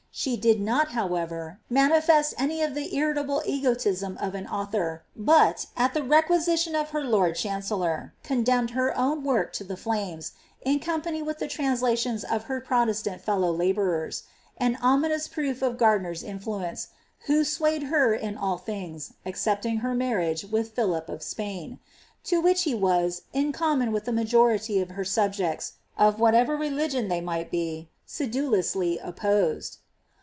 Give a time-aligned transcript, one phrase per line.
[0.13, 5.93] She did not, howe?er, manifest any of the irritable egotism of an author, but, at
[5.93, 10.33] the requisition of her lord chancellor, condemned her own work to the flames,
[10.63, 14.23] in company with the translations of her Protestant fellow la bourers—
[14.57, 16.89] an ominous proof of Gardiner's influence,
[17.21, 21.79] who swayed her in all things, excepting her marriage with Philip of Spain;
[22.25, 27.07] to which ht was, in common with the majority of her subjects, of whatever religion
[27.07, 29.77] they might be, sedulously opposed.